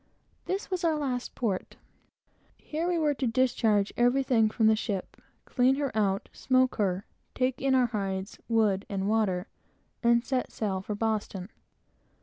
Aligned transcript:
This 0.45 0.71
was 0.71 0.83
our 0.83 0.95
last 0.97 1.35
port. 1.35 1.75
Here 2.57 2.87
we 2.87 2.97
were 2.97 3.13
to 3.13 3.27
discharge 3.27 3.93
everything 3.95 4.49
from 4.49 4.65
the 4.65 4.75
ship, 4.75 5.15
clean 5.45 5.75
her 5.75 5.95
out, 5.95 6.27
smoke 6.33 6.77
her, 6.77 7.05
take 7.35 7.61
in 7.61 7.75
our 7.75 7.85
hides, 7.85 8.39
wood, 8.49 8.83
water, 8.89 9.41
etc., 9.41 9.51
and 10.11 10.25
set 10.25 10.51
sail 10.51 10.81
for 10.81 10.95
Boston. 10.95 11.49